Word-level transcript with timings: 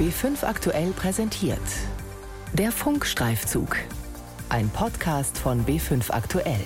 B5 0.00 0.44
aktuell 0.46 0.92
präsentiert. 0.92 1.60
Der 2.54 2.72
Funkstreifzug. 2.72 3.76
Ein 4.48 4.70
Podcast 4.70 5.36
von 5.36 5.66
B5 5.66 6.10
aktuell. 6.10 6.64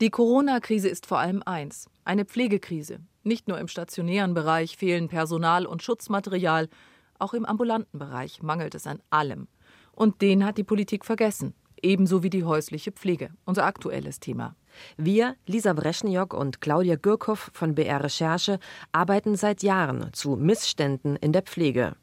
Die 0.00 0.08
Corona-Krise 0.08 0.88
ist 0.88 1.04
vor 1.04 1.18
allem 1.18 1.42
eins, 1.44 1.90
eine 2.06 2.24
Pflegekrise. 2.24 3.00
Nicht 3.22 3.48
nur 3.48 3.58
im 3.58 3.68
stationären 3.68 4.32
Bereich 4.32 4.78
fehlen 4.78 5.08
Personal 5.08 5.66
und 5.66 5.82
Schutzmaterial, 5.82 6.70
auch 7.18 7.34
im 7.34 7.44
ambulanten 7.44 7.98
Bereich 7.98 8.42
mangelt 8.42 8.74
es 8.74 8.86
an 8.86 9.02
allem. 9.10 9.48
Und 9.92 10.22
den 10.22 10.42
hat 10.42 10.56
die 10.56 10.64
Politik 10.64 11.04
vergessen, 11.04 11.52
ebenso 11.82 12.22
wie 12.22 12.30
die 12.30 12.44
häusliche 12.44 12.92
Pflege, 12.92 13.30
unser 13.44 13.64
aktuelles 13.64 14.20
Thema. 14.20 14.56
Wir, 14.96 15.36
Lisa 15.46 15.72
Breschniok 15.72 16.34
und 16.34 16.60
Claudia 16.60 16.96
Gürkow 16.96 17.50
von 17.52 17.74
BR 17.74 18.02
Recherche, 18.04 18.58
arbeiten 18.92 19.36
seit 19.36 19.62
Jahren 19.62 20.12
zu 20.12 20.36
Missständen 20.36 21.16
in 21.16 21.32
der 21.32 21.42
Pflege. 21.42 21.96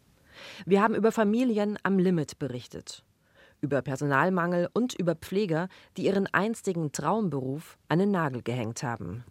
Wir 0.65 0.81
haben 0.81 0.95
über 0.95 1.11
Familien 1.11 1.77
am 1.83 1.97
Limit 1.99 2.39
berichtet, 2.39 3.03
über 3.61 3.81
Personalmangel 3.81 4.69
und 4.73 4.93
über 4.93 5.15
Pfleger, 5.15 5.67
die 5.97 6.05
ihren 6.05 6.27
einstigen 6.27 6.91
Traumberuf 6.91 7.77
an 7.89 7.99
den 7.99 8.11
Nagel 8.11 8.43
gehängt 8.43 8.83
haben. 8.83 9.23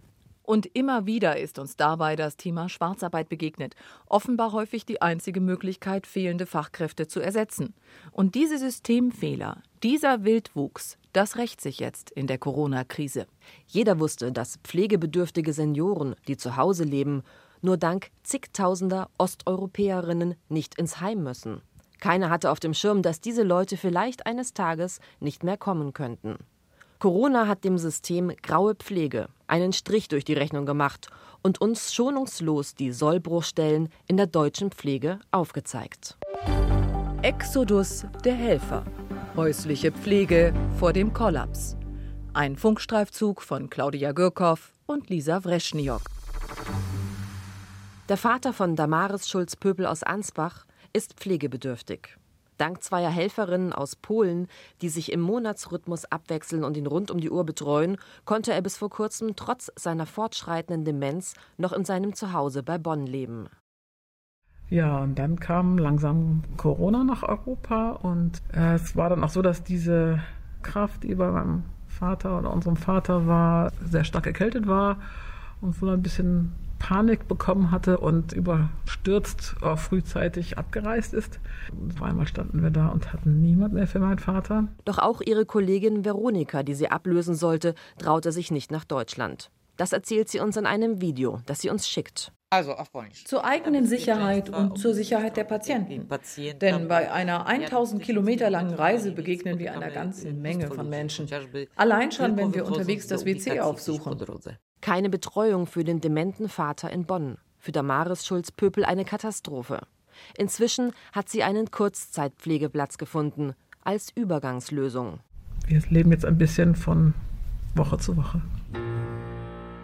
Und 0.47 0.67
immer 0.75 1.07
wieder 1.07 1.41
ist 1.41 1.59
uns 1.59 1.77
dabei 1.77 2.15
das 2.15 2.37
Thema 2.37 2.69
Schwarzarbeit 2.69 3.29
begegnet. 3.29 3.75
Offenbar 4.07 4.53
häufig 4.53 4.87
die 4.87 5.03
einzige 5.03 5.41
Möglichkeit, 5.41 6.07
fehlende 6.07 6.47
Fachkräfte 6.47 7.09
zu 7.09 7.19
ersetzen. 7.19 7.75
Und 8.13 8.37
diese 8.37 8.57
Systemfehler, 8.57 9.61
dieser 9.83 10.23
Wildwuchs, 10.23 10.99
das 11.13 11.37
rächt 11.37 11.61
sich 11.61 11.81
jetzt 11.81 12.13
in 12.13 12.29
der 12.29 12.39
Corona-Krise. 12.39 13.27
Jeder 13.67 13.99
wusste, 13.99 14.31
dass 14.31 14.59
pflegebedürftige 14.59 15.53
Senioren, 15.53 16.15
die 16.29 16.37
zu 16.37 16.57
Hause 16.57 16.85
leben, 16.85 17.25
nur 17.61 17.77
dank 17.77 18.11
zigtausender 18.23 19.11
Osteuropäerinnen 19.19 20.37
nicht 20.49 20.79
ins 20.79 21.01
Heim 21.01 21.25
müssen. 21.25 21.61
Keiner 21.99 22.31
hatte 22.31 22.53
auf 22.53 22.61
dem 22.61 22.73
Schirm, 22.75 23.03
dass 23.03 23.21
diese 23.21 23.43
Leute 23.43 23.77
vielleicht 23.77 24.27
eines 24.27 24.55
Tages 24.55 25.01
nicht 25.19 25.43
mehr 25.43 25.57
kommen 25.57 25.93
könnten. 25.93 26.37
Corona 26.99 27.47
hat 27.47 27.65
dem 27.65 27.77
System 27.77 28.33
graue 28.43 28.75
Pflege 28.75 29.29
einen 29.49 29.73
Strich 29.73 30.09
durch 30.09 30.25
die 30.25 30.33
Rechnung 30.33 30.67
gemacht 30.67 31.09
und 31.43 31.61
uns 31.61 31.95
schonungslos 31.95 32.75
die 32.75 32.93
Sollbruchstellen 32.93 33.91
in 34.07 34.17
der 34.17 34.27
deutschen 34.27 34.71
Pflege 34.71 35.21
aufgezeigt. 35.31 36.17
Exodus 37.23 38.07
der 38.25 38.35
Helfer. 38.35 38.85
Häusliche 39.37 39.93
Pflege 39.93 40.55
vor 40.79 40.93
dem 40.93 41.13
Kollaps. 41.13 41.77
Ein 42.33 42.57
Funkstreifzug 42.57 43.43
von 43.43 43.69
Claudia 43.69 44.13
Gürkow 44.13 44.73
und 44.87 45.11
Lisa 45.11 45.45
Wreschniok. 45.45 46.03
Der 48.09 48.17
Vater 48.17 48.53
von 48.53 48.77
Damaris 48.77 49.29
Schulz-Pöbel 49.29 49.85
aus 49.85 50.03
Ansbach 50.03 50.65
ist 50.93 51.15
pflegebedürftig. 51.15 52.17
Dank 52.59 52.83
zweier 52.83 53.11
Helferinnen 53.11 53.73
aus 53.73 53.97
Polen, 53.97 54.49
die 54.83 54.89
sich 54.89 55.13
im 55.13 55.21
Monatsrhythmus 55.21 56.05
abwechseln 56.07 56.65
und 56.65 56.77
ihn 56.77 56.87
rund 56.87 57.11
um 57.11 57.21
die 57.21 57.31
Uhr 57.31 57.45
betreuen, 57.45 57.97
konnte 58.25 58.53
er 58.53 58.63
bis 58.63 58.77
vor 58.77 58.91
kurzem 58.91 59.37
trotz 59.37 59.71
seiner 59.77 60.07
fortschreitenden 60.07 60.85
Demenz 60.85 61.35
noch 61.59 61.73
in 61.73 61.85
seinem 61.85 62.15
Zuhause 62.15 62.63
bei 62.63 62.79
Bonn 62.79 63.07
leben. 63.07 63.49
Ja, 64.69 64.99
und 64.99 65.17
dann 65.17 65.39
kam 65.39 65.79
langsam 65.79 66.43
Corona 66.57 67.05
nach 67.05 67.23
Europa 67.23 67.91
und 67.91 68.43
äh, 68.53 68.75
es 68.75 68.97
war 68.97 69.11
dann 69.11 69.23
auch 69.23 69.29
so, 69.29 69.41
dass 69.41 69.63
diese 69.63 70.21
Kraft, 70.63 71.05
die 71.05 71.15
bei 71.15 71.31
meinem 71.31 71.63
Vater 71.87 72.39
oder 72.39 72.53
unserem 72.53 72.77
Vater 72.77 73.27
war, 73.27 73.71
sehr 73.85 74.03
stark 74.03 74.27
erkältet 74.27 74.67
war 74.67 74.99
und 75.61 75.81
wohl 75.81 75.91
ein 75.91 76.03
bisschen 76.03 76.53
Panik 76.79 77.29
bekommen 77.29 77.71
hatte 77.71 77.99
und 77.99 78.33
überstürzt 78.33 79.57
äh, 79.63 79.77
frühzeitig 79.77 80.59
abgereist 80.59 81.15
ist. 81.15 81.41
Zweimal 81.97 82.27
standen 82.27 82.63
wir 82.63 82.71
da 82.71 82.89
und 82.89 83.13
hatten 83.13 83.41
niemand 83.41 83.75
mehr 83.75 83.87
für 83.87 83.99
meinen 83.99 84.19
Vater. 84.19 84.69
Doch 84.85 84.99
auch 84.99 85.21
ihre 85.21 85.47
Kollegin 85.47 86.05
Veronika, 86.05 86.63
die 86.63 86.75
sie 86.75 86.91
ablösen 86.91 87.35
sollte, 87.35 87.75
traute 87.99 88.33
sich 88.33 88.51
nicht 88.51 88.71
nach 88.71 88.85
Deutschland. 88.85 89.51
Das 89.77 89.93
erzählt 89.93 90.29
sie 90.29 90.41
uns 90.41 90.57
in 90.57 90.67
einem 90.67 91.01
Video, 91.01 91.41
das 91.47 91.61
sie 91.61 91.69
uns 91.71 91.89
schickt. 91.89 92.33
Also 92.49 92.75
auf 92.75 92.93
Polnisch. 92.93 93.25
Zur 93.25 93.45
eigenen 93.45 93.87
Sicherheit 93.87 94.51
und 94.51 94.79
zur 94.79 94.95
Sicherheit 94.95 95.37
der 95.37 95.45
Patienten. 95.45 96.09
Denn 96.61 96.87
bei 96.87 97.11
einer 97.11 97.47
1000 97.47 98.01
Kilometer 98.03 98.51
langen 98.51 98.73
Reise 98.73 99.11
begegnen 99.11 99.59
wir 99.59 99.75
einer 99.75 99.91
ganzen 99.91 100.41
Menge 100.41 100.69
von 100.69 100.89
Menschen. 100.89 101.29
Allein 101.75 102.13
schon, 102.13 102.37
wenn 102.37 102.55
wir 102.55 102.65
unterwegs 102.65 103.09
das 103.09 103.25
WC 103.25 103.61
aufsuchen. 103.61 104.17
Keine 104.81 105.11
Betreuung 105.11 105.67
für 105.67 105.85
den 105.85 106.01
dementen 106.01 106.49
Vater 106.49 106.91
in 106.91 107.05
Bonn. 107.05 107.39
Für 107.59 107.73
Damaris 107.73 108.27
Schulz-Pöpel 108.27 108.85
eine 108.85 109.05
Katastrophe. 109.05 109.81
Inzwischen 110.37 110.93
hat 111.13 111.29
sie 111.29 111.43
einen 111.43 111.71
Kurzzeitpflegeplatz 111.71 112.99
gefunden, 112.99 113.55
als 113.83 114.11
Übergangslösung. 114.15 115.21
Wir 115.67 115.83
leben 115.91 116.13
jetzt 116.13 116.25
ein 116.25 116.39
bisschen 116.39 116.75
von 116.75 117.15
Woche 117.75 117.99
zu 117.99 118.17
Woche. 118.17 118.41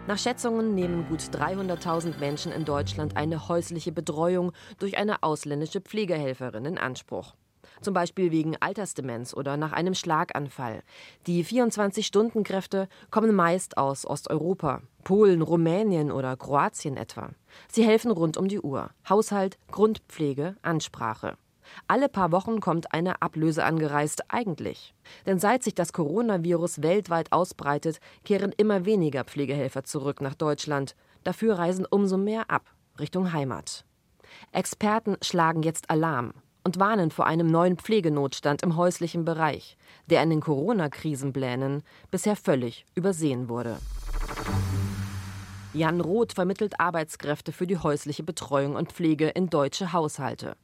Nach 0.07 0.17
Schätzungen 0.17 0.75
nehmen 0.75 1.07
gut 1.07 1.21
300.000 1.21 2.19
Menschen 2.19 2.51
in 2.51 2.65
Deutschland 2.65 3.15
eine 3.15 3.47
häusliche 3.47 3.93
Betreuung 3.93 4.51
durch 4.79 4.97
eine 4.97 5.23
ausländische 5.23 5.79
Pflegehelferin 5.79 6.65
in 6.65 6.77
Anspruch. 6.77 7.35
Zum 7.83 7.93
Beispiel 7.93 8.31
wegen 8.31 8.55
Altersdemenz 8.61 9.33
oder 9.33 9.57
nach 9.57 9.73
einem 9.73 9.93
Schlaganfall. 9.93 10.83
Die 11.27 11.43
24-Stunden-Kräfte 11.43 12.87
kommen 13.11 13.35
meist 13.35 13.77
aus 13.77 14.05
Osteuropa, 14.05 14.81
Polen, 15.03 15.41
Rumänien 15.41 16.09
oder 16.09 16.37
Kroatien 16.37 16.95
etwa. 16.95 17.31
Sie 17.67 17.83
helfen 17.83 18.11
rund 18.11 18.37
um 18.37 18.47
die 18.47 18.61
Uhr. 18.61 18.91
Haushalt, 19.09 19.57
Grundpflege, 19.69 20.55
Ansprache. 20.61 21.35
Alle 21.87 22.07
paar 22.07 22.31
Wochen 22.31 22.61
kommt 22.61 22.93
eine 22.93 23.21
Ablöse 23.21 23.65
angereist, 23.65 24.23
eigentlich. 24.29 24.95
Denn 25.25 25.39
seit 25.39 25.61
sich 25.63 25.75
das 25.75 25.91
Coronavirus 25.91 26.83
weltweit 26.83 27.33
ausbreitet, 27.33 27.99
kehren 28.23 28.53
immer 28.55 28.85
weniger 28.85 29.25
Pflegehelfer 29.25 29.83
zurück 29.83 30.21
nach 30.21 30.35
Deutschland. 30.35 30.95
Dafür 31.25 31.59
reisen 31.59 31.85
umso 31.89 32.15
mehr 32.15 32.49
ab, 32.49 32.63
Richtung 32.97 33.33
Heimat. 33.33 33.83
Experten 34.53 35.17
schlagen 35.21 35.63
jetzt 35.63 35.89
Alarm 35.89 36.33
und 36.63 36.79
warnen 36.79 37.11
vor 37.11 37.25
einem 37.25 37.47
neuen 37.47 37.77
Pflegenotstand 37.77 38.63
im 38.63 38.75
häuslichen 38.75 39.25
Bereich, 39.25 39.77
der 40.09 40.23
in 40.23 40.29
den 40.29 40.41
Corona-Krisenplänen 40.41 41.83
bisher 42.11 42.35
völlig 42.35 42.85
übersehen 42.95 43.49
wurde. 43.49 43.77
Jan 45.73 46.01
Roth 46.01 46.33
vermittelt 46.33 46.79
Arbeitskräfte 46.79 47.51
für 47.51 47.67
die 47.67 47.77
häusliche 47.77 48.23
Betreuung 48.23 48.75
und 48.75 48.91
Pflege 48.91 49.29
in 49.29 49.49
deutsche 49.49 49.91
Haushalte 49.91 50.55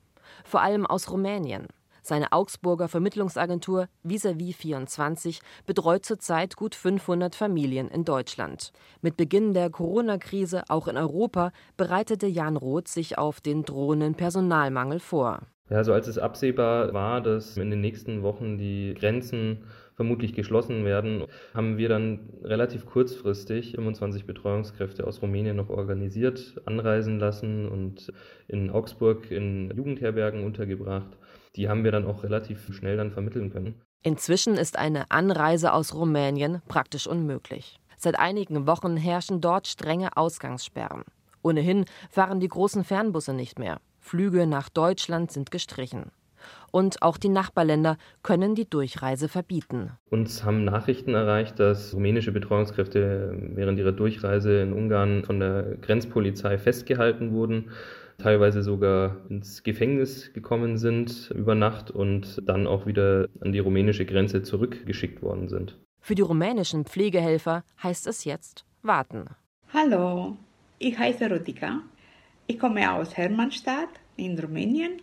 vor 0.44 0.62
allem 0.62 0.86
aus 0.86 1.12
Rumänien. 1.12 1.68
Seine 2.02 2.32
Augsburger 2.32 2.88
Vermittlungsagentur 2.88 3.88
Visavi 4.04 4.54
24 4.54 5.42
betreut 5.66 6.06
zurzeit 6.06 6.56
gut 6.56 6.74
500 6.74 7.36
Familien 7.36 7.90
in 7.90 8.06
Deutschland. 8.06 8.72
Mit 9.02 9.18
Beginn 9.18 9.54
der 9.54 9.70
Corona-Krise 9.70 10.64
auch 10.70 10.88
in 10.88 10.98
Europa 10.98 11.52
bereitete 11.78 12.26
Jan 12.26 12.58
Roth 12.58 12.88
sich 12.88 13.18
auf 13.18 13.42
den 13.42 13.64
drohenden 13.64 14.16
Personalmangel 14.16 15.00
vor. 15.00 15.42
Ja, 15.69 15.78
also 15.78 15.94
als 15.94 16.07
es 16.07 16.18
absehbar 16.18 16.94
war, 16.94 17.22
dass 17.22 17.57
in 17.57 17.69
den 17.69 17.81
nächsten 17.81 18.24
Wochen 18.24 18.57
die 18.57 18.96
Grenzen 19.00 19.66
vermutlich 19.96 20.34
geschlossen 20.34 20.85
werden, 20.85 21.25
haben 21.53 21.78
wir 21.78 21.90
dann 21.90 22.30
relativ 22.44 22.85
kurzfristig 22.85 23.74
25 23.75 24.25
Betreuungskräfte 24.25 25.06
aus 25.06 25.22
Rumänien 25.22 25.58
noch 25.58 25.69
organisiert, 25.69 26.59
anreisen 26.66 27.19
lassen 27.19 27.68
und 27.68 28.12
in 28.47 28.69
Augsburg 28.69 29.29
in 29.29 29.72
Jugendherbergen 29.75 30.44
untergebracht. 30.44 31.18
Die 31.56 31.68
haben 31.68 31.84
wir 31.84 31.91
dann 31.91 32.06
auch 32.06 32.24
relativ 32.24 32.74
schnell 32.74 32.97
dann 32.97 33.12
vermitteln 33.12 33.52
können. 33.52 33.81
Inzwischen 34.02 34.56
ist 34.56 34.79
eine 34.79 35.12
Anreise 35.12 35.74
aus 35.74 35.94
Rumänien 35.94 36.62
praktisch 36.69 37.06
unmöglich. 37.06 37.79
Seit 37.97 38.18
einigen 38.18 38.66
Wochen 38.66 38.96
herrschen 38.96 39.41
dort 39.41 39.68
strenge 39.68 40.16
Ausgangssperren. 40.16 41.03
Ohnehin 41.41 41.84
fahren 42.09 42.40
die 42.40 42.47
großen 42.47 42.85
Fernbusse 42.85 43.34
nicht 43.34 43.59
mehr. 43.59 43.82
Flüge 43.99 44.47
nach 44.47 44.69
Deutschland 44.69 45.31
sind 45.31 45.51
gestrichen 45.51 46.11
und 46.72 47.01
auch 47.01 47.17
die 47.17 47.29
Nachbarländer 47.29 47.97
können 48.23 48.55
die 48.55 48.69
Durchreise 48.69 49.28
verbieten. 49.28 49.91
Uns 50.09 50.43
haben 50.43 50.63
Nachrichten 50.63 51.13
erreicht, 51.13 51.59
dass 51.59 51.93
rumänische 51.93 52.31
Betreuungskräfte 52.31 53.37
während 53.55 53.78
ihrer 53.78 53.91
Durchreise 53.91 54.61
in 54.61 54.73
Ungarn 54.73 55.23
von 55.23 55.40
der 55.40 55.75
Grenzpolizei 55.81 56.57
festgehalten 56.57 57.34
wurden 57.34 57.72
teilweise 58.19 58.61
sogar 58.61 59.16
ins 59.29 59.63
Gefängnis 59.63 60.31
gekommen 60.34 60.78
sind 60.78 61.31
über 61.34 61.55
Nacht 61.55 61.90
und 61.90 62.41
dann 62.46 62.67
auch 62.67 62.85
wieder 62.85 63.28
an 63.41 63.51
die 63.51 63.59
rumänische 63.59 64.05
Grenze 64.05 64.43
zurückgeschickt 64.43 65.22
worden 65.23 65.47
sind. 65.47 65.78
Für 66.01 66.16
die 66.16 66.22
rumänischen 66.22 66.85
Pflegehelfer 66.85 67.63
heißt 67.81 68.07
es 68.07 68.25
jetzt 68.25 68.66
warten. 68.81 69.25
Hallo, 69.73 70.37
ich 70.78 70.97
heiße 70.97 71.29
Rutika. 71.29 71.81
Ich 72.51 72.57
komme 72.57 72.91
aus 72.91 73.16
Hermannstadt 73.16 73.93
in 74.17 74.37
Rumänien 74.40 74.93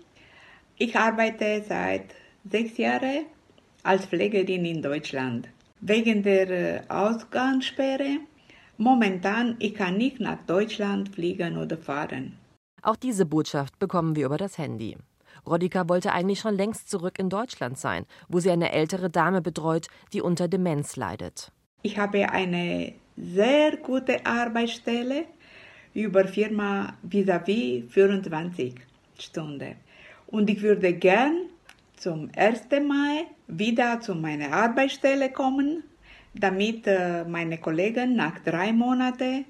ich 0.79 0.95
arbeite 0.95 1.65
seit 1.67 2.15
sechs 2.51 2.77
Jahren 2.77 3.25
als 3.83 4.05
Pflegerin 4.07 4.65
in 4.67 4.83
Deutschland. 4.83 5.49
Wegen 5.81 6.23
der 6.23 6.51
äh, 6.51 6.81
Ausgangssperre 6.89 8.19
Momentan, 8.79 9.57
ich 9.59 9.75
kann 9.75 9.97
nicht 9.97 10.21
nach 10.21 10.37
Deutschland 10.47 11.15
fliegen 11.15 11.57
oder 11.57 11.79
fahren. 11.79 12.37
Auch 12.83 12.97
diese 12.97 13.25
Botschaft 13.25 13.79
bekommen 13.79 14.17
wir 14.17 14.27
über 14.27 14.37
das 14.37 14.59
Handy. 14.59 14.99
Rodika 15.47 15.89
wollte 15.89 16.13
eigentlich 16.13 16.41
schon 16.41 16.57
längst 16.57 16.91
zurück 16.91 17.19
in 17.19 17.31
Deutschland 17.31 17.79
sein, 17.79 18.05
wo 18.29 18.39
sie 18.39 18.51
eine 18.51 18.73
ältere 18.73 19.09
Dame 19.09 19.41
betreut, 19.41 19.87
die 20.13 20.21
unter 20.21 20.47
Demenz 20.47 20.97
leidet. 20.97 21.53
Ich 21.83 21.97
habe 21.97 22.31
eine 22.31 22.93
sehr 23.17 23.79
gute 23.79 24.27
Arbeitsstelle 24.27 25.25
über 25.97 26.29
Firma 26.29 26.93
vis-à-vis 27.03 27.85
24 27.89 28.75
Stunden. 29.19 29.77
Und 30.27 30.51
ich 30.51 30.61
würde 30.61 30.93
gern 30.93 31.49
zum 31.97 32.31
1. 32.37 32.65
Mai 32.87 33.25
wieder 33.47 34.01
zu 34.01 34.15
meiner 34.15 34.53
Arbeitsstelle 34.53 35.33
kommen, 35.33 35.85
damit 36.35 36.87
äh, 36.87 37.25
meine 37.25 37.57
Kollegen 37.59 38.15
nach 38.15 38.39
drei 38.41 38.75
Monaten 38.75 39.47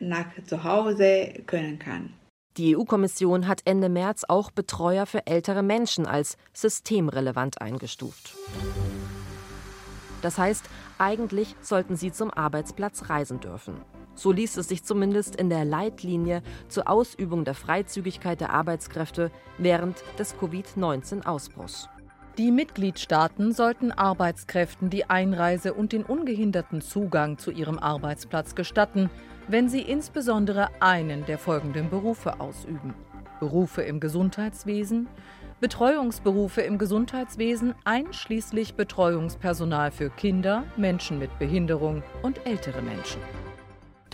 nach 0.00 0.26
zu 0.46 0.64
Hause 0.64 1.34
können 1.46 1.78
kann. 1.78 2.14
Die 2.56 2.76
EU-Kommission 2.76 3.46
hat 3.46 3.60
Ende 3.66 3.90
März 3.90 4.24
auch 4.26 4.50
Betreuer 4.50 5.04
für 5.04 5.26
ältere 5.26 5.62
Menschen 5.62 6.06
als 6.06 6.38
systemrelevant 6.54 7.60
eingestuft. 7.60 8.34
Das 10.22 10.38
heißt, 10.38 10.64
eigentlich 10.96 11.54
sollten 11.60 11.96
sie 11.96 12.10
zum 12.10 12.30
Arbeitsplatz 12.30 13.10
reisen 13.10 13.40
dürfen. 13.40 13.74
So 14.14 14.32
liest 14.32 14.58
es 14.58 14.68
sich 14.68 14.84
zumindest 14.84 15.36
in 15.36 15.50
der 15.50 15.64
Leitlinie 15.64 16.42
zur 16.68 16.88
Ausübung 16.88 17.44
der 17.44 17.54
Freizügigkeit 17.54 18.40
der 18.40 18.50
Arbeitskräfte 18.50 19.30
während 19.58 20.02
des 20.18 20.36
Covid-19-Ausbruchs. 20.38 21.88
Die 22.36 22.50
Mitgliedstaaten 22.50 23.52
sollten 23.52 23.92
Arbeitskräften 23.92 24.90
die 24.90 25.08
Einreise 25.08 25.72
und 25.72 25.92
den 25.92 26.02
ungehinderten 26.02 26.80
Zugang 26.80 27.38
zu 27.38 27.52
ihrem 27.52 27.78
Arbeitsplatz 27.78 28.56
gestatten, 28.56 29.08
wenn 29.46 29.68
sie 29.68 29.82
insbesondere 29.82 30.68
einen 30.80 31.24
der 31.26 31.38
folgenden 31.38 31.90
Berufe 31.90 32.40
ausüben. 32.40 32.94
Berufe 33.38 33.82
im 33.82 34.00
Gesundheitswesen, 34.00 35.06
Betreuungsberufe 35.60 36.62
im 36.62 36.78
Gesundheitswesen 36.78 37.74
einschließlich 37.84 38.74
Betreuungspersonal 38.74 39.92
für 39.92 40.10
Kinder, 40.10 40.64
Menschen 40.76 41.20
mit 41.20 41.38
Behinderung 41.38 42.02
und 42.22 42.44
ältere 42.46 42.82
Menschen. 42.82 43.20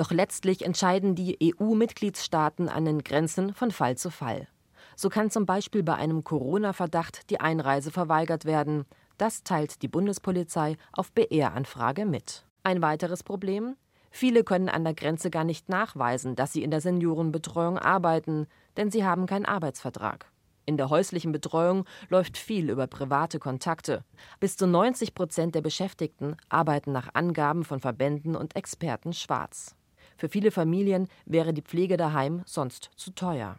Doch 0.00 0.12
letztlich 0.12 0.64
entscheiden 0.64 1.14
die 1.14 1.36
EU-Mitgliedstaaten 1.60 2.70
an 2.70 2.86
den 2.86 3.04
Grenzen 3.04 3.52
von 3.52 3.70
Fall 3.70 3.98
zu 3.98 4.08
Fall. 4.10 4.48
So 4.96 5.10
kann 5.10 5.30
zum 5.30 5.44
Beispiel 5.44 5.82
bei 5.82 5.94
einem 5.94 6.24
Corona-Verdacht 6.24 7.28
die 7.28 7.38
Einreise 7.38 7.90
verweigert 7.90 8.46
werden. 8.46 8.86
Das 9.18 9.42
teilt 9.42 9.82
die 9.82 9.88
Bundespolizei 9.88 10.78
auf 10.94 11.12
BR-Anfrage 11.12 12.06
mit. 12.06 12.46
Ein 12.62 12.80
weiteres 12.80 13.22
Problem? 13.22 13.76
Viele 14.10 14.42
können 14.42 14.70
an 14.70 14.84
der 14.84 14.94
Grenze 14.94 15.28
gar 15.28 15.44
nicht 15.44 15.68
nachweisen, 15.68 16.34
dass 16.34 16.54
sie 16.54 16.62
in 16.62 16.70
der 16.70 16.80
Seniorenbetreuung 16.80 17.78
arbeiten, 17.78 18.46
denn 18.78 18.90
sie 18.90 19.04
haben 19.04 19.26
keinen 19.26 19.44
Arbeitsvertrag. 19.44 20.32
In 20.64 20.78
der 20.78 20.88
häuslichen 20.88 21.32
Betreuung 21.32 21.84
läuft 22.08 22.38
viel 22.38 22.70
über 22.70 22.86
private 22.86 23.38
Kontakte. 23.38 24.02
Bis 24.38 24.56
zu 24.56 24.66
90 24.66 25.14
Prozent 25.14 25.54
der 25.54 25.60
Beschäftigten 25.60 26.36
arbeiten 26.48 26.90
nach 26.90 27.10
Angaben 27.12 27.64
von 27.64 27.80
Verbänden 27.80 28.34
und 28.34 28.56
Experten 28.56 29.12
schwarz. 29.12 29.76
Für 30.20 30.28
viele 30.28 30.50
Familien 30.50 31.08
wäre 31.24 31.54
die 31.54 31.62
Pflege 31.62 31.96
daheim 31.96 32.42
sonst 32.44 32.90
zu 32.94 33.10
teuer. 33.14 33.58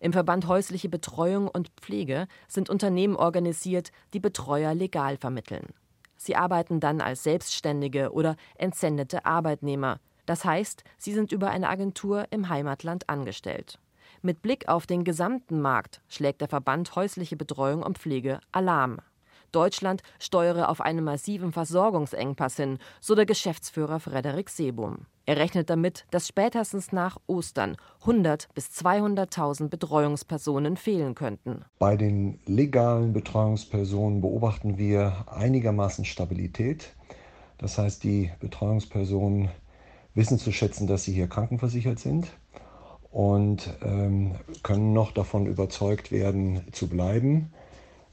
Im 0.00 0.14
Verband 0.14 0.46
Häusliche 0.46 0.88
Betreuung 0.88 1.48
und 1.48 1.68
Pflege 1.82 2.28
sind 2.48 2.70
Unternehmen 2.70 3.14
organisiert, 3.14 3.92
die 4.14 4.18
Betreuer 4.18 4.72
legal 4.72 5.18
vermitteln. 5.18 5.66
Sie 6.16 6.34
arbeiten 6.34 6.80
dann 6.80 7.02
als 7.02 7.24
Selbstständige 7.24 8.10
oder 8.12 8.36
entsendete 8.54 9.26
Arbeitnehmer. 9.26 10.00
Das 10.24 10.46
heißt, 10.46 10.82
sie 10.96 11.12
sind 11.12 11.30
über 11.30 11.50
eine 11.50 11.68
Agentur 11.68 12.24
im 12.30 12.48
Heimatland 12.48 13.10
angestellt. 13.10 13.78
Mit 14.22 14.40
Blick 14.40 14.68
auf 14.68 14.86
den 14.86 15.04
gesamten 15.04 15.60
Markt 15.60 16.00
schlägt 16.08 16.40
der 16.40 16.48
Verband 16.48 16.96
Häusliche 16.96 17.36
Betreuung 17.36 17.82
und 17.82 17.98
Pflege 17.98 18.40
Alarm. 18.50 19.00
Deutschland 19.52 20.02
steuere 20.18 20.68
auf 20.68 20.80
einen 20.80 21.04
massiven 21.04 21.52
Versorgungsengpass 21.52 22.56
hin, 22.56 22.78
so 23.00 23.14
der 23.14 23.26
Geschäftsführer 23.26 24.00
Frederik 24.00 24.48
Seebohm. 24.48 25.06
Er 25.24 25.36
rechnet 25.36 25.70
damit, 25.70 26.04
dass 26.10 26.26
spätestens 26.26 26.90
nach 26.90 27.16
Ostern 27.28 27.76
100 28.00 28.48
bis 28.54 28.66
200.000 28.70 29.68
Betreuungspersonen 29.68 30.76
fehlen 30.76 31.14
könnten. 31.14 31.64
Bei 31.78 31.96
den 31.96 32.40
legalen 32.46 33.12
Betreuungspersonen 33.12 34.20
beobachten 34.20 34.78
wir 34.78 35.26
einigermaßen 35.30 36.04
Stabilität. 36.04 36.94
Das 37.58 37.78
heißt, 37.78 38.02
die 38.02 38.32
Betreuungspersonen 38.40 39.50
wissen 40.14 40.38
zu 40.38 40.50
schätzen, 40.50 40.88
dass 40.88 41.04
sie 41.04 41.12
hier 41.12 41.28
krankenversichert 41.28 42.00
sind 42.00 42.26
und 43.12 43.72
ähm, 43.82 44.34
können 44.62 44.92
noch 44.92 45.12
davon 45.12 45.46
überzeugt 45.46 46.10
werden, 46.10 46.62
zu 46.72 46.88
bleiben. 46.88 47.52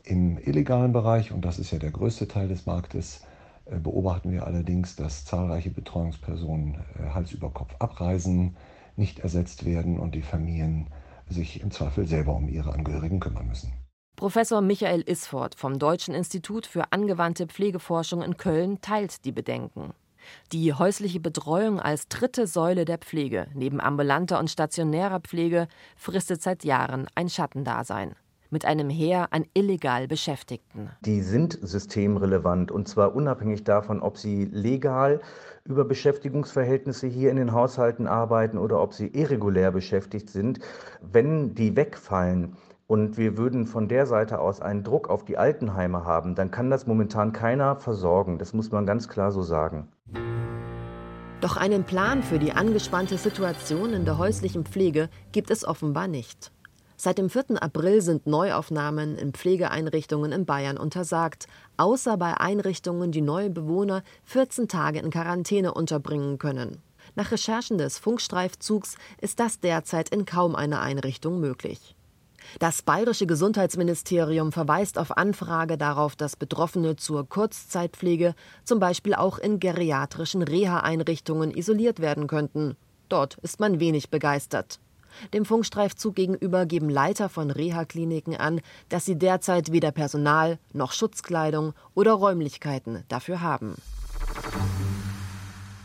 Im 0.10 0.40
illegalen 0.40 0.92
Bereich, 0.92 1.32
und 1.32 1.46
das 1.46 1.60
ist 1.60 1.70
ja 1.70 1.78
der 1.78 1.92
größte 1.92 2.28
Teil 2.28 2.48
des 2.48 2.66
Marktes, 2.66 3.22
äh, 3.66 3.78
beobachten 3.78 4.32
wir 4.32 4.48
allerdings, 4.48 4.96
dass 4.96 5.24
zahlreiche 5.24 5.70
Betreuungspersonen 5.70 6.80
äh, 6.98 7.10
Hals 7.14 7.32
über 7.32 7.52
Kopf 7.52 7.76
abreisen, 7.78 8.58
nicht 8.96 9.20
ersetzt 9.20 9.66
werden 9.66 10.00
und 10.00 10.16
die 10.16 10.24
Familien 10.24 10.88
sich 11.30 11.62
im 11.62 11.70
Zweifel 11.70 12.08
selber 12.08 12.36
um 12.36 12.50
ihre 12.50 12.74
Angehörigen 12.74 13.20
kümmern 13.20 13.48
müssen. 13.50 13.72
Professor 14.16 14.62
Michael 14.62 15.02
Isford 15.02 15.54
vom 15.54 15.78
Deutschen 15.78 16.16
Institut 16.16 16.66
für 16.66 16.92
angewandte 16.92 17.46
Pflegeforschung 17.46 18.24
in 18.24 18.36
Köln 18.36 18.82
teilt 18.82 19.26
die 19.26 19.32
Bedenken. 19.32 19.94
Die 20.52 20.74
häusliche 20.74 21.20
Betreuung 21.20 21.80
als 21.80 22.08
dritte 22.08 22.48
Säule 22.48 22.84
der 22.84 22.98
Pflege 22.98 23.46
neben 23.54 23.80
ambulanter 23.80 24.40
und 24.40 24.50
stationärer 24.50 25.20
Pflege 25.20 25.68
fristet 25.96 26.42
seit 26.42 26.64
Jahren 26.64 27.06
ein 27.14 27.30
Schattendasein 27.30 28.16
mit 28.50 28.66
einem 28.66 28.90
Heer 28.90 29.28
an 29.32 29.46
illegal 29.54 30.08
Beschäftigten. 30.08 30.90
Die 31.02 31.22
sind 31.22 31.58
systemrelevant 31.62 32.72
und 32.72 32.88
zwar 32.88 33.16
unabhängig 33.16 33.64
davon, 33.64 34.02
ob 34.02 34.18
sie 34.18 34.46
legal 34.46 35.22
über 35.64 35.86
Beschäftigungsverhältnisse 35.86 37.08
hier 37.08 37.32
in 37.32 37.38
den 37.38 37.54
Haushalten 37.54 38.08
arbeiten 38.08 38.58
oder 38.58 38.82
ob 38.82 38.94
sie 38.94 39.08
irregulär 39.08 39.72
beschäftigt 39.72 40.30
sind. 40.30 40.60
Wenn 41.02 41.54
die 41.54 41.76
wegfallen, 41.76 42.56
und 42.90 43.18
wir 43.18 43.38
würden 43.38 43.68
von 43.68 43.88
der 43.88 44.08
Seite 44.08 44.40
aus 44.40 44.62
einen 44.62 44.84
Druck 44.84 45.12
auf 45.12 45.24
die 45.24 45.38
Altenheime 45.38 46.06
haben, 46.06 46.34
dann 46.34 46.50
kann 46.50 46.72
das 46.72 46.88
momentan 46.88 47.34
keiner 47.34 47.76
versorgen. 47.76 48.40
Das 48.40 48.52
muss 48.54 48.72
man 48.72 48.88
ganz 48.88 49.08
klar 49.08 49.32
so 49.32 49.44
sagen. 49.44 49.90
Doch 51.40 51.56
einen 51.56 51.84
Plan 51.84 52.24
für 52.24 52.40
die 52.40 52.52
angespannte 52.52 53.20
Situation 53.20 53.94
in 53.94 54.06
der 54.06 54.18
häuslichen 54.18 54.66
Pflege 54.66 55.08
gibt 55.32 55.52
es 55.52 55.66
offenbar 55.66 56.08
nicht. 56.08 56.52
Seit 57.02 57.18
dem 57.18 57.30
4. 57.30 57.64
April 57.64 58.02
sind 58.02 58.28
Neuaufnahmen 58.28 59.18
in 59.18 59.32
Pflegeeinrichtungen 59.32 60.34
in 60.34 60.46
Bayern 60.46 60.78
untersagt, 60.78 61.48
außer 61.78 62.18
bei 62.18 62.38
Einrichtungen, 62.38 63.14
die 63.14 63.22
neue 63.22 63.50
Bewohner 63.50 64.04
14 64.26 64.68
Tage 64.68 65.00
in 65.00 65.10
Quarantäne 65.10 65.74
unterbringen 65.74 66.40
können. 66.40 66.82
Nach 67.16 67.32
Recherchen 67.32 67.78
des 67.78 67.98
Funkstreifzugs 67.98 68.98
ist 69.22 69.40
das 69.40 69.62
derzeit 69.62 70.10
in 70.10 70.26
kaum 70.26 70.58
einer 70.58 70.82
Einrichtung 70.82 71.40
möglich. 71.40 71.96
Das 72.60 72.82
bayerische 72.82 73.28
Gesundheitsministerium 73.28 74.52
verweist 74.52 74.98
auf 74.98 75.16
Anfrage 75.16 75.78
darauf, 75.78 76.18
dass 76.18 76.36
Betroffene 76.36 76.98
zur 76.98 77.30
Kurzzeitpflege 77.30 78.36
zum 78.66 78.82
Beispiel 78.82 79.14
auch 79.14 79.38
in 79.38 79.62
geriatrischen 79.62 80.42
Reha-Einrichtungen 80.42 81.52
isoliert 81.56 82.02
werden 82.02 82.28
könnten. 82.28 82.76
Dort 83.08 83.36
ist 83.36 83.62
man 83.62 83.80
wenig 83.80 84.10
begeistert. 84.10 84.82
Dem 85.34 85.46
Funkstreifzug 85.46 86.16
gegenüber 86.16 86.66
geben 86.66 86.90
Leiter 86.90 87.30
von 87.30 87.52
Reha-Kliniken 87.52 88.36
an, 88.36 88.62
dass 88.90 89.06
sie 89.06 89.18
derzeit 89.18 89.72
weder 89.72 89.92
Personal 89.92 90.60
noch 90.74 90.92
Schutzkleidung 90.92 91.74
oder 91.96 92.14
Räumlichkeiten 92.14 93.04
dafür 93.08 93.42
haben. 93.42 93.76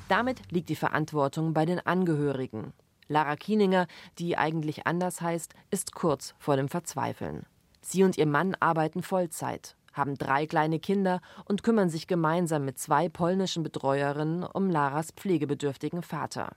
Damit 0.09 0.53
liegt 0.53 0.69
die 0.69 0.77
Verantwortung 0.77 1.55
bei 1.55 1.65
den 1.65 1.81
Angehörigen. 1.85 2.73
Lara 3.09 3.37
Kieninger, 3.37 3.87
die 4.19 4.37
eigentlich 4.37 4.87
anders 4.87 5.21
heißt, 5.21 5.55
ist 5.71 5.95
kurz 5.95 6.35
vor 6.39 6.57
dem 6.57 6.69
Verzweifeln. 6.69 7.47
Sie 7.81 8.03
und 8.03 8.17
ihr 8.17 8.27
Mann 8.27 8.57
arbeiten 8.61 9.03
Vollzeit, 9.03 9.77
haben 9.93 10.17
drei 10.17 10.47
kleine 10.47 10.79
Kinder 10.79 11.21
und 11.45 11.63
kümmern 11.63 11.91
sich 11.91 12.07
gemeinsam 12.07 12.65
mit 12.65 12.79
zwei 12.79 13.09
polnischen 13.09 13.63
Betreuerinnen 13.63 14.45
um 14.45 14.71
Laras 14.71 15.13
pflegebedürftigen 15.13 16.03
Vater. 16.03 16.57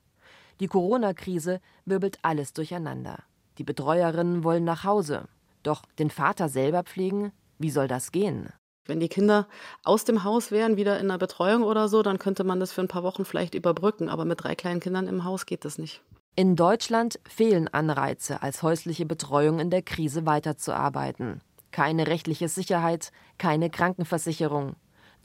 Die 0.59 0.67
Corona-Krise 0.67 1.61
wirbelt 1.85 2.19
alles 2.21 2.53
durcheinander. 2.53 3.23
Die 3.57 3.63
Betreuerinnen 3.63 4.43
wollen 4.43 4.63
nach 4.63 4.83
Hause. 4.83 5.27
Doch 5.63 5.83
den 5.99 6.09
Vater 6.09 6.49
selber 6.49 6.83
pflegen, 6.83 7.31
wie 7.59 7.69
soll 7.69 7.87
das 7.87 8.11
gehen? 8.11 8.49
Wenn 8.85 8.99
die 8.99 9.09
Kinder 9.09 9.47
aus 9.83 10.05
dem 10.05 10.23
Haus 10.23 10.49
wären, 10.49 10.77
wieder 10.77 10.99
in 10.99 11.09
der 11.09 11.17
Betreuung 11.17 11.63
oder 11.63 11.89
so, 11.89 12.03
dann 12.03 12.19
könnte 12.19 12.43
man 12.43 12.59
das 12.59 12.71
für 12.71 12.81
ein 12.81 12.87
paar 12.87 13.03
Wochen 13.03 13.25
vielleicht 13.25 13.53
überbrücken. 13.53 14.09
Aber 14.09 14.25
mit 14.25 14.43
drei 14.43 14.55
kleinen 14.55 14.79
Kindern 14.79 15.07
im 15.07 15.23
Haus 15.25 15.45
geht 15.45 15.65
das 15.65 15.77
nicht. 15.77 16.01
In 16.35 16.55
Deutschland 16.55 17.19
fehlen 17.27 17.67
Anreize, 17.67 18.41
als 18.41 18.63
häusliche 18.63 19.05
Betreuung 19.05 19.59
in 19.59 19.69
der 19.69 19.81
Krise 19.81 20.25
weiterzuarbeiten. 20.25 21.41
Keine 21.71 22.07
rechtliche 22.07 22.47
Sicherheit, 22.47 23.11
keine 23.37 23.69
Krankenversicherung. 23.69 24.75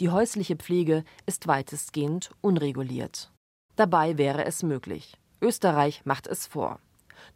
Die 0.00 0.10
häusliche 0.10 0.56
Pflege 0.56 1.04
ist 1.26 1.46
weitestgehend 1.46 2.30
unreguliert. 2.40 3.30
Dabei 3.76 4.18
wäre 4.18 4.44
es 4.44 4.62
möglich. 4.62 5.14
Österreich 5.42 6.02
macht 6.04 6.28
es 6.28 6.46
vor. 6.46 6.78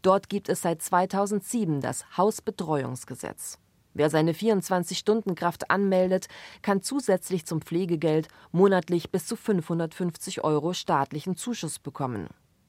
Dort 0.00 0.28
gibt 0.28 0.48
es 0.48 0.62
seit 0.62 0.80
2007 0.80 1.80
das 1.80 2.16
Hausbetreuungsgesetz. 2.16 3.58
Wer 3.94 4.10
seine 4.10 4.32
24-Stunden-Kraft 4.32 5.70
anmeldet, 5.70 6.28
kann 6.62 6.82
zusätzlich 6.82 7.46
zum 7.46 7.62
Pflegegeld 7.62 8.28
monatlich 8.52 9.10
bis 9.10 9.26
zu 9.26 9.36
550 9.36 10.44
Euro 10.44 10.72
staatlichen 10.72 11.36
Zuschuss 11.36 11.78
bekommen. 11.78 12.28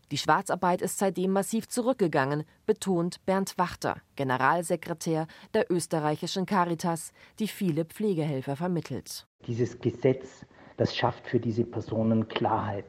Die 0.10 0.18
Schwarzarbeit 0.18 0.82
ist 0.82 1.00
seitdem 1.00 1.32
massiv 1.32 1.68
zurückgegangen, 1.68 2.46
betont 2.66 3.26
Bernd 3.26 3.58
Wachter, 3.58 3.98
Generalsekretär 4.16 5.28
der 5.54 5.70
österreichischen 5.70 6.46
Caritas, 6.46 7.12
die 7.40 7.50
viele 7.50 7.84
Pflegehelfer 7.84 8.56
vermittelt. 8.56 9.28
Dieses 9.46 9.80
Gesetz, 9.80 10.46
das 10.78 10.96
schafft 10.96 11.28
für 11.28 11.42
diese 11.42 11.66
Personen 11.66 12.30
Klarheit. 12.30 12.86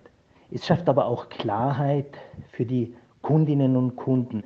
Es 0.51 0.67
schafft 0.67 0.89
aber 0.89 1.07
auch 1.07 1.29
Klarheit 1.29 2.17
für 2.53 2.65
die 2.65 2.95
Kundinnen 3.21 3.77
und 3.77 3.97
Kunden, 3.97 4.45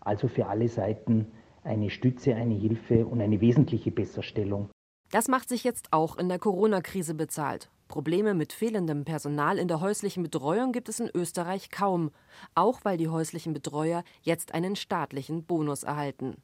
also 0.00 0.28
für 0.28 0.46
alle 0.46 0.68
Seiten 0.68 1.26
eine 1.64 1.90
Stütze, 1.90 2.34
eine 2.34 2.54
Hilfe 2.54 3.06
und 3.06 3.20
eine 3.20 3.40
wesentliche 3.40 3.90
Besserstellung. 3.90 4.70
Das 5.10 5.28
macht 5.28 5.48
sich 5.48 5.64
jetzt 5.64 5.92
auch 5.92 6.18
in 6.18 6.28
der 6.28 6.38
Corona-Krise 6.38 7.14
bezahlt. 7.14 7.70
Probleme 7.88 8.34
mit 8.34 8.52
fehlendem 8.52 9.04
Personal 9.04 9.58
in 9.58 9.68
der 9.68 9.80
häuslichen 9.80 10.22
Betreuung 10.22 10.72
gibt 10.72 10.88
es 10.88 11.00
in 11.00 11.10
Österreich 11.14 11.70
kaum, 11.70 12.10
auch 12.54 12.80
weil 12.82 12.96
die 12.96 13.08
häuslichen 13.08 13.52
Betreuer 13.52 14.02
jetzt 14.22 14.54
einen 14.54 14.76
staatlichen 14.76 15.44
Bonus 15.44 15.82
erhalten. 15.82 16.36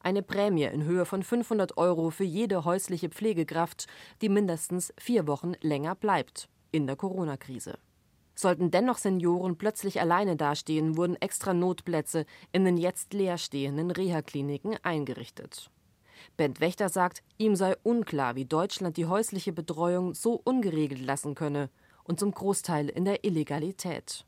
Eine 0.00 0.22
Prämie 0.22 0.64
in 0.64 0.84
Höhe 0.84 1.04
von 1.04 1.22
500 1.22 1.76
Euro 1.76 2.10
für 2.10 2.24
jede 2.24 2.64
häusliche 2.64 3.08
Pflegekraft, 3.08 3.86
die 4.22 4.28
mindestens 4.28 4.92
vier 4.98 5.26
Wochen 5.26 5.52
länger 5.60 5.94
bleibt 5.94 6.48
in 6.72 6.86
der 6.86 6.96
Corona-Krise. 6.96 7.78
Sollten 8.34 8.70
dennoch 8.70 8.98
Senioren 8.98 9.56
plötzlich 9.56 10.00
alleine 10.00 10.36
dastehen, 10.36 10.96
wurden 10.96 11.16
extra 11.16 11.54
Notplätze 11.54 12.26
in 12.52 12.64
den 12.64 12.76
jetzt 12.76 13.12
leerstehenden 13.12 13.90
Reha-Kliniken 13.90 14.76
eingerichtet. 14.82 15.70
Bent 16.36 16.60
Wächter 16.60 16.88
sagt, 16.88 17.22
ihm 17.38 17.54
sei 17.54 17.76
unklar, 17.82 18.34
wie 18.34 18.44
Deutschland 18.44 18.96
die 18.96 19.06
häusliche 19.06 19.52
Betreuung 19.52 20.14
so 20.14 20.40
ungeregelt 20.42 21.00
lassen 21.00 21.34
könne 21.34 21.70
und 22.02 22.18
zum 22.18 22.32
Großteil 22.32 22.88
in 22.88 23.04
der 23.04 23.24
Illegalität. 23.24 24.24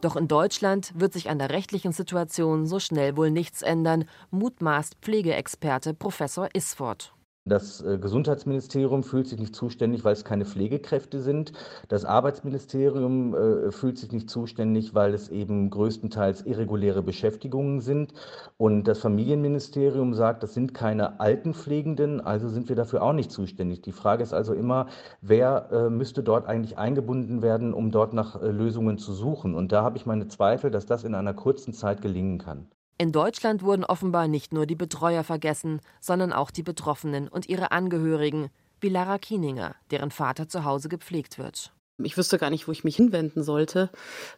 Doch 0.00 0.14
in 0.14 0.28
Deutschland 0.28 0.92
wird 0.94 1.12
sich 1.12 1.28
an 1.28 1.40
der 1.40 1.50
rechtlichen 1.50 1.92
Situation 1.92 2.66
so 2.66 2.78
schnell 2.78 3.16
wohl 3.16 3.32
nichts 3.32 3.62
ändern, 3.62 4.04
mutmaßt 4.30 4.96
Pflegeexperte 5.02 5.92
Professor 5.92 6.48
Isford. 6.54 7.12
Das 7.48 7.80
äh, 7.82 7.98
Gesundheitsministerium 7.98 9.02
fühlt 9.02 9.26
sich 9.26 9.38
nicht 9.38 9.54
zuständig, 9.54 10.04
weil 10.04 10.12
es 10.12 10.24
keine 10.24 10.44
Pflegekräfte 10.44 11.20
sind. 11.20 11.52
Das 11.88 12.04
Arbeitsministerium 12.04 13.34
äh, 13.34 13.72
fühlt 13.72 13.98
sich 13.98 14.12
nicht 14.12 14.30
zuständig, 14.30 14.94
weil 14.94 15.14
es 15.14 15.28
eben 15.28 15.70
größtenteils 15.70 16.42
irreguläre 16.42 17.02
Beschäftigungen 17.02 17.80
sind. 17.80 18.12
Und 18.56 18.84
das 18.84 18.98
Familienministerium 18.98 20.14
sagt, 20.14 20.42
das 20.42 20.54
sind 20.54 20.74
keine 20.74 21.20
Altenpflegenden, 21.20 22.20
also 22.20 22.48
sind 22.48 22.68
wir 22.68 22.76
dafür 22.76 23.02
auch 23.02 23.12
nicht 23.12 23.32
zuständig. 23.32 23.82
Die 23.82 23.92
Frage 23.92 24.22
ist 24.22 24.32
also 24.32 24.52
immer, 24.52 24.86
wer 25.20 25.68
äh, 25.72 25.90
müsste 25.90 26.22
dort 26.22 26.46
eigentlich 26.46 26.78
eingebunden 26.78 27.42
werden, 27.42 27.74
um 27.74 27.90
dort 27.90 28.12
nach 28.12 28.40
Lösungen 28.42 28.98
zu 28.98 29.12
suchen. 29.12 29.54
Und 29.54 29.72
da 29.72 29.82
habe 29.82 29.96
ich 29.96 30.06
meine 30.06 30.28
Zweifel, 30.28 30.70
dass 30.70 30.86
das 30.86 31.04
in 31.04 31.14
einer 31.14 31.34
kurzen 31.34 31.72
Zeit 31.72 32.02
gelingen 32.02 32.38
kann. 32.38 32.68
In 33.00 33.12
Deutschland 33.12 33.62
wurden 33.62 33.84
offenbar 33.84 34.26
nicht 34.26 34.52
nur 34.52 34.66
die 34.66 34.74
Betreuer 34.74 35.22
vergessen, 35.22 35.80
sondern 36.00 36.32
auch 36.32 36.50
die 36.50 36.64
Betroffenen 36.64 37.28
und 37.28 37.48
ihre 37.48 37.70
Angehörigen, 37.70 38.50
wie 38.80 38.88
Lara 38.88 39.18
Kieninger, 39.18 39.76
deren 39.92 40.10
Vater 40.10 40.48
zu 40.48 40.64
Hause 40.64 40.88
gepflegt 40.88 41.38
wird. 41.38 41.72
Ich 42.02 42.16
wüsste 42.16 42.38
gar 42.38 42.50
nicht, 42.50 42.66
wo 42.66 42.72
ich 42.72 42.82
mich 42.82 42.96
hinwenden 42.96 43.44
sollte. 43.44 43.90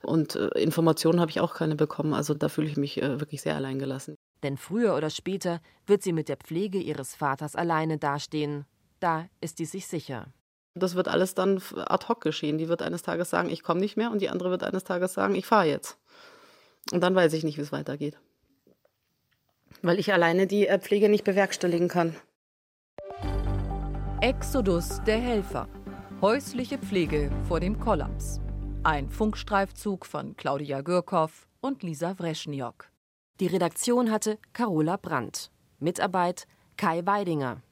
Und 0.02 0.37
äh, 0.37 0.49
Informationen 0.59 1.21
habe 1.21 1.31
ich 1.31 1.40
auch 1.40 1.55
keine 1.55 1.75
bekommen. 1.75 2.12
Also 2.12 2.35
da 2.35 2.50
fühle 2.50 2.69
ich 2.69 2.76
mich 2.76 3.00
äh, 3.00 3.19
wirklich 3.19 3.40
sehr 3.40 3.57
alleingelassen. 3.57 4.14
Denn 4.43 4.59
früher 4.59 4.95
oder 4.95 5.09
später 5.09 5.61
wird 5.87 6.02
sie 6.02 6.12
mit 6.12 6.29
der 6.29 6.37
Pflege 6.37 6.79
ihres 6.79 7.14
Vaters 7.14 7.57
alleine 7.57 7.97
dastehen. 7.97 8.67
Da 8.99 9.26
ist 9.40 9.57
sie 9.57 9.64
sich 9.64 9.87
sicher. 9.87 10.26
Das 10.75 10.95
wird 10.95 11.09
alles 11.09 11.35
dann 11.35 11.62
ad 11.75 12.09
hoc 12.09 12.21
geschehen. 12.21 12.59
Die 12.59 12.69
wird 12.69 12.83
eines 12.83 13.02
Tages 13.02 13.31
sagen, 13.31 13.49
ich 13.49 13.62
komme 13.62 13.81
nicht 13.81 13.97
mehr. 13.97 14.11
Und 14.11 14.21
die 14.21 14.29
andere 14.29 14.50
wird 14.50 14.64
eines 14.64 14.85
Tages 14.85 15.14
sagen, 15.14 15.35
ich 15.35 15.47
fahre 15.47 15.67
jetzt. 15.67 15.99
Und 16.93 17.00
dann 17.00 17.14
weiß 17.14 17.33
ich 17.33 17.45
nicht, 17.45 17.57
wie 17.57 17.62
es 17.62 17.73
weitergeht 17.73 18.19
weil 19.82 19.98
ich 19.98 20.12
alleine 20.12 20.46
die 20.46 20.66
äh, 20.66 20.78
Pflege 20.78 21.08
nicht 21.08 21.24
bewerkstelligen 21.24 21.88
kann. 21.88 22.16
Exodus 24.20 25.02
der 25.06 25.18
Helfer. 25.18 25.68
Häusliche 26.20 26.78
Pflege 26.78 27.30
vor 27.48 27.60
dem 27.60 27.80
Kollaps. 27.80 28.40
Ein 28.82 29.08
Funkstreifzug 29.08 30.04
von 30.04 30.36
Claudia 30.36 30.82
Gürkow 30.82 31.46
und 31.60 31.82
Lisa 31.82 32.18
Wreschniok. 32.18 32.90
Die 33.40 33.46
Redaktion 33.46 34.10
hatte 34.10 34.38
Carola 34.52 34.96
Brandt. 34.96 35.50
Mitarbeit 35.78 36.46
Kai 36.76 37.04
Weidinger. 37.06 37.62